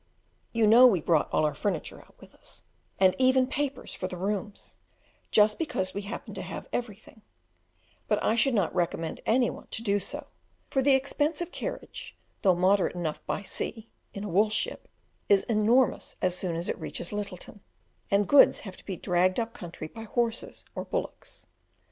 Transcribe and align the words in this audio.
You 0.51 0.65
know 0.65 0.87
we 0.87 0.99
brought 0.99 1.31
all 1.31 1.45
our 1.45 1.53
furniture 1.53 2.01
out 2.01 2.15
with 2.19 2.33
us, 2.33 2.63
and 2.99 3.13
even 3.19 3.45
papers 3.45 3.93
for 3.93 4.07
the 4.07 4.17
rooms, 4.17 4.75
just 5.29 5.59
because 5.59 5.93
we 5.93 6.01
happened 6.01 6.33
to 6.37 6.41
have 6.41 6.67
everything; 6.73 7.21
but 8.07 8.17
I 8.23 8.33
should 8.33 8.55
not 8.55 8.73
recommend 8.73 9.21
any 9.27 9.51
one 9.51 9.67
to 9.69 9.83
do 9.83 9.99
so, 9.99 10.25
for 10.71 10.81
the 10.81 10.95
expense 10.95 11.39
of 11.39 11.51
carriage, 11.51 12.17
though 12.41 12.55
moderate 12.55 12.95
enough 12.95 13.23
by 13.27 13.43
sea 13.43 13.89
(in 14.11 14.23
a 14.23 14.27
wool 14.29 14.49
ship), 14.49 14.87
is 15.29 15.43
enormous 15.43 16.15
as 16.19 16.35
soon 16.35 16.55
as 16.55 16.67
it 16.67 16.79
reaches 16.79 17.13
Lyttleton, 17.13 17.59
and 18.09 18.27
goods 18.27 18.61
have 18.61 18.77
to 18.77 18.85
be 18.85 18.95
dragged 18.97 19.39
up 19.39 19.53
country 19.53 19.87
by 19.87 20.05
horses 20.05 20.65
or 20.73 20.83
bullocks. 20.83 21.45